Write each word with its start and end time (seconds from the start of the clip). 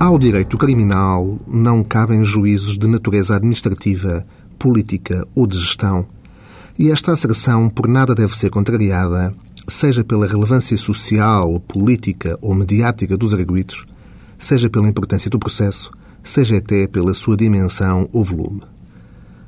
Ao 0.00 0.18
direito 0.18 0.56
criminal 0.56 1.38
não 1.46 1.84
cabem 1.84 2.24
juízos 2.24 2.78
de 2.78 2.86
natureza 2.86 3.36
administrativa, 3.36 4.26
política 4.58 5.28
ou 5.34 5.46
de 5.46 5.58
gestão, 5.58 6.06
e 6.78 6.90
esta 6.90 7.12
asserção 7.12 7.68
por 7.68 7.86
nada 7.86 8.14
deve 8.14 8.34
ser 8.34 8.48
contrariada, 8.48 9.34
seja 9.68 10.02
pela 10.02 10.26
relevância 10.26 10.74
social, 10.78 11.60
política 11.60 12.38
ou 12.40 12.54
mediática 12.54 13.14
dos 13.14 13.34
arguídos, 13.34 13.84
seja 14.38 14.70
pela 14.70 14.88
importância 14.88 15.28
do 15.28 15.38
processo, 15.38 15.90
seja 16.22 16.56
até 16.56 16.86
pela 16.86 17.12
sua 17.12 17.36
dimensão 17.36 18.08
ou 18.10 18.24
volume. 18.24 18.62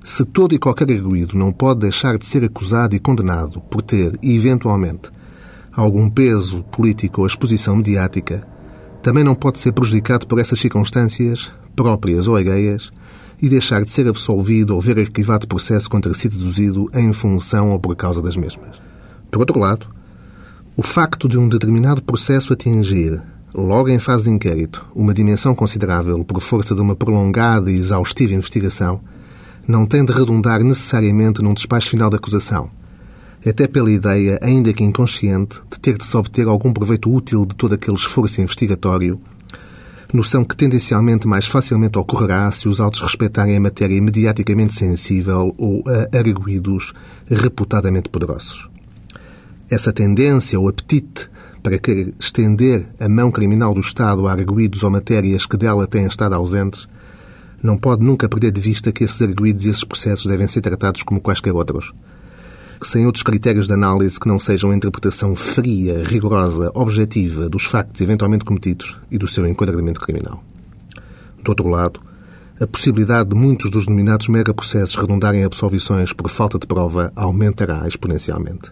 Se 0.05 0.23
todo 0.23 0.55
e 0.55 0.59
qualquer 0.59 0.93
arguído 0.93 1.35
não 1.35 1.51
pode 1.51 1.81
deixar 1.81 2.19
de 2.19 2.27
ser 2.27 2.45
acusado 2.45 2.95
e 2.95 3.01
condenado 3.01 3.59
por 3.71 3.81
ter, 3.81 4.19
eventualmente, 4.23 5.09
algum 5.73 6.11
peso 6.11 6.63
político 6.65 7.23
ou 7.23 7.27
exposição 7.27 7.75
mediática, 7.77 8.52
também 9.03 9.25
não 9.25 9.35
pode 9.35 9.59
ser 9.59 9.73
prejudicado 9.73 10.27
por 10.27 10.39
essas 10.39 10.61
circunstâncias, 10.61 11.51
próprias 11.75 12.29
ou 12.29 12.37
alheias, 12.37 12.91
e 13.41 13.49
deixar 13.49 13.83
de 13.83 13.91
ser 13.91 14.07
absolvido 14.07 14.75
ou 14.75 14.81
ver 14.81 14.99
arquivado 15.01 15.49
processo 15.49 15.91
contra 15.91 16.15
si 16.15 16.29
deduzido 16.29 16.89
em 16.95 17.13
função 17.13 17.73
ou 17.73 17.81
por 17.81 17.97
causa 17.97 18.23
das 18.23 18.37
mesmas. 18.37 18.77
Por 19.31 19.41
outro 19.41 19.59
lado, 19.59 19.89
o 20.77 20.83
facto 20.83 21.29
de 21.29 21.37
um 21.37 21.49
determinado 21.49 22.01
processo 22.01 22.53
atingir, 22.53 23.21
logo 23.53 23.89
em 23.89 23.99
fase 23.99 24.25
de 24.25 24.31
inquérito, 24.31 24.87
uma 24.95 25.13
dimensão 25.13 25.55
considerável 25.55 26.25
por 26.25 26.41
força 26.41 26.73
de 26.73 26.81
uma 26.81 26.95
prolongada 26.95 27.71
e 27.71 27.77
exaustiva 27.77 28.33
investigação, 28.33 29.01
não 29.67 29.87
tem 29.87 30.05
de 30.05 30.13
redundar 30.13 30.63
necessariamente 30.63 31.43
num 31.43 31.55
despacho 31.55 31.91
final 31.91 32.09
de 32.09 32.17
acusação, 32.17 32.71
até 33.49 33.67
pela 33.67 33.91
ideia, 33.91 34.39
ainda 34.43 34.73
que 34.73 34.85
inconsciente, 34.85 35.61
de 35.71 35.79
ter 35.81 35.99
de 35.99 36.05
se 36.05 36.17
obter 36.17 36.47
algum 36.47 36.73
proveito 36.73 37.13
útil 37.13 37.45
de 37.45 37.55
todo 37.55 37.75
aquele 37.75 37.97
esforço 37.97 38.41
investigatório, 38.41 39.21
noção 40.13 40.45
que 40.45 40.57
tendencialmente 40.57 41.27
mais 41.27 41.47
facilmente 41.47 41.99
ocorrerá 41.99 42.51
se 42.53 42.69
os 42.69 42.81
autos 42.81 43.01
respeitarem 43.01 43.57
a 43.57 43.61
matéria 43.61 44.01
mediaticamente 44.01 44.75
sensível 44.75 45.55
ou 45.57 45.83
a 45.87 46.19
arguídos 46.19 46.93
reputadamente 47.27 48.09
poderosos. 48.09 48.69
Essa 49.71 49.93
tendência 49.93 50.61
ou 50.61 50.69
apetite 50.69 51.31
para 51.63 51.79
querer 51.79 52.13
estender 52.19 52.87
a 53.01 53.09
mão 53.09 53.31
criminal 53.31 53.73
do 53.73 53.81
Estado 53.81 54.27
a 54.27 54.33
arguídos 54.33 54.83
ou 54.83 54.91
matérias 54.91 55.47
que 55.47 55.57
dela 55.57 55.87
têm 55.87 56.07
estado 56.07 56.35
ausentes 56.35 56.87
não 57.63 57.79
pode 57.79 58.05
nunca 58.05 58.29
perder 58.29 58.51
de 58.51 58.61
vista 58.61 58.91
que 58.91 59.05
esses 59.05 59.23
arguídos 59.23 59.65
e 59.65 59.71
esses 59.71 59.85
processos 59.85 60.27
devem 60.27 60.49
ser 60.49 60.61
tratados 60.61 61.03
como 61.05 61.21
quaisquer 61.21 61.55
outros, 61.55 61.93
sem 62.87 63.07
outros 63.07 63.23
critérios 63.23 63.67
de 63.67 63.73
análise 63.73 64.19
que 64.19 64.29
não 64.29 64.39
sejam 64.39 64.71
a 64.71 64.77
interpretação 64.77 65.37
fria, 65.37 66.03
rigorosa, 66.05 66.71
objetiva 66.75 67.49
dos 67.49 67.65
factos 67.65 68.01
eventualmente 68.01 68.45
cometidos 68.45 68.99
e 69.11 69.19
do 69.19 69.27
seu 69.27 69.47
enquadramento 69.47 70.01
criminal. 70.01 70.43
Do 71.43 71.51
outro 71.51 71.69
lado, 71.69 72.01
a 72.61 72.67
possibilidade 72.67 73.31
de 73.31 73.35
muitos 73.35 73.71
dos 73.71 73.87
denominados 73.87 74.29
megaprocessos 74.29 74.95
redundarem 74.95 75.41
em 75.41 75.45
absolvições 75.45 76.13
por 76.13 76.31
falta 76.31 76.59
de 76.59 76.67
prova 76.67 77.13
aumentará 77.17 77.87
exponencialmente. 77.89 78.71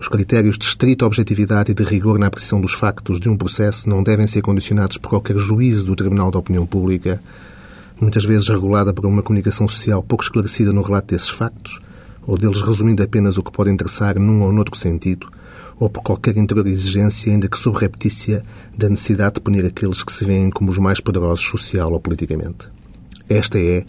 Os 0.00 0.06
critérios 0.06 0.56
de 0.56 0.64
estrita 0.64 1.04
objetividade 1.04 1.72
e 1.72 1.74
de 1.74 1.82
rigor 1.82 2.18
na 2.18 2.28
apreciação 2.28 2.60
dos 2.60 2.72
factos 2.72 3.18
de 3.18 3.28
um 3.28 3.36
processo 3.36 3.88
não 3.88 4.02
devem 4.02 4.26
ser 4.26 4.40
condicionados 4.42 4.96
por 4.96 5.10
qualquer 5.10 5.36
juízo 5.36 5.84
do 5.86 5.96
Tribunal 5.96 6.30
da 6.30 6.38
Opinião 6.38 6.64
Pública, 6.64 7.20
muitas 8.00 8.24
vezes 8.24 8.48
regulada 8.48 8.92
por 8.94 9.04
uma 9.04 9.22
comunicação 9.22 9.66
social 9.66 10.02
pouco 10.02 10.22
esclarecida 10.22 10.72
no 10.72 10.82
relato 10.82 11.08
desses 11.08 11.28
factos, 11.28 11.80
ou 12.28 12.36
deles 12.36 12.60
resumindo 12.60 13.02
apenas 13.02 13.38
o 13.38 13.42
que 13.42 13.50
pode 13.50 13.70
interessar 13.70 14.18
num 14.18 14.42
ou 14.42 14.52
noutro 14.52 14.76
sentido, 14.76 15.26
ou 15.80 15.88
por 15.88 16.02
qualquer 16.02 16.36
interior 16.36 16.66
exigência, 16.66 17.32
ainda 17.32 17.48
que 17.48 17.58
subreptícia, 17.58 18.44
da 18.76 18.86
necessidade 18.86 19.36
de 19.36 19.40
punir 19.40 19.64
aqueles 19.64 20.02
que 20.02 20.12
se 20.12 20.26
veem 20.26 20.50
como 20.50 20.70
os 20.70 20.76
mais 20.76 21.00
poderosos 21.00 21.44
social 21.46 21.90
ou 21.90 21.98
politicamente. 21.98 22.68
Esta 23.30 23.58
é 23.58 23.86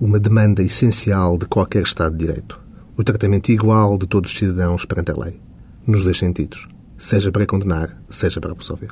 uma 0.00 0.20
demanda 0.20 0.62
essencial 0.62 1.36
de 1.36 1.46
qualquer 1.46 1.82
Estado 1.82 2.16
de 2.16 2.24
Direito. 2.24 2.60
O 2.96 3.02
tratamento 3.02 3.50
igual 3.50 3.98
de 3.98 4.06
todos 4.06 4.30
os 4.30 4.38
cidadãos 4.38 4.84
perante 4.84 5.10
a 5.10 5.16
lei. 5.16 5.40
Nos 5.84 6.04
dois 6.04 6.18
sentidos. 6.18 6.68
Seja 6.96 7.32
para 7.32 7.46
condenar, 7.46 8.00
seja 8.08 8.40
para 8.40 8.52
absolver. 8.52 8.90